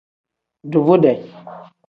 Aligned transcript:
Duvude. 0.71 1.13